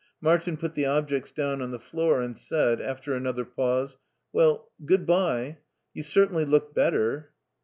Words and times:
Martin 0.19 0.57
put 0.57 0.73
the 0.73 0.87
objects 0.87 1.29
down 1.31 1.61
on 1.61 1.69
the 1.69 1.77
floor 1.77 2.23
and 2.23 2.35
said, 2.35 2.81
after 2.81 3.13
another 3.13 3.45
pause:" 3.45 3.97
Well, 4.33 4.71
good 4.83 5.05
by. 5.05 5.59
You 5.93 6.01
certainly 6.01 6.43
look 6.43 6.73
better." 6.73 7.33